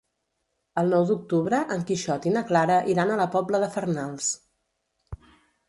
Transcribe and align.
El 0.81 0.87
nou 0.93 1.03
d'octubre 1.09 1.59
en 1.75 1.83
Quixot 1.91 2.25
i 2.31 2.35
na 2.37 2.43
Clara 2.53 2.79
iran 2.95 3.13
a 3.17 3.21
la 3.21 3.29
Pobla 3.39 3.63
de 3.67 3.71
Farnals. 3.79 4.33